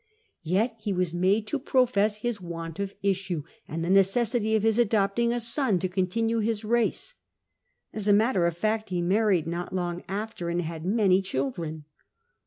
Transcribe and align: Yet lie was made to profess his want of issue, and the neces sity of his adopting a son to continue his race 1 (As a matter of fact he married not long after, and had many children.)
Yet 0.41 0.81
lie 0.87 0.93
was 0.93 1.13
made 1.13 1.45
to 1.45 1.59
profess 1.59 2.15
his 2.17 2.41
want 2.41 2.79
of 2.79 2.95
issue, 3.03 3.43
and 3.67 3.85
the 3.85 3.89
neces 3.89 4.33
sity 4.33 4.55
of 4.55 4.63
his 4.63 4.79
adopting 4.79 5.31
a 5.31 5.39
son 5.39 5.77
to 5.77 5.87
continue 5.87 6.39
his 6.39 6.65
race 6.65 7.13
1 7.91 7.99
(As 7.99 8.07
a 8.07 8.13
matter 8.13 8.47
of 8.47 8.57
fact 8.57 8.89
he 8.89 8.99
married 9.03 9.45
not 9.45 9.75
long 9.75 10.01
after, 10.09 10.49
and 10.49 10.63
had 10.63 10.85
many 10.87 11.21
children.) 11.21 11.85